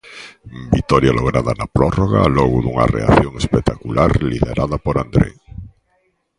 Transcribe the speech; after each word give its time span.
Vitoria 0.75 1.13
lograda 1.17 1.51
na 1.59 1.67
prórroga, 1.75 2.33
logo 2.37 2.57
dunha 2.61 2.89
reacción 2.95 3.33
espectacular 3.43 4.11
liderada 4.31 4.77
por 4.85 4.95
André. 5.03 5.29